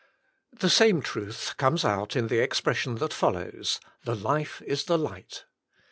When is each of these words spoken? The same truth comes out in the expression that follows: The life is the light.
The 0.51 0.71
same 0.71 1.03
truth 1.03 1.53
comes 1.57 1.85
out 1.85 2.15
in 2.15 2.25
the 2.25 2.39
expression 2.39 2.95
that 2.95 3.13
follows: 3.13 3.79
The 4.03 4.15
life 4.15 4.63
is 4.65 4.85
the 4.85 4.97
light. 4.97 5.45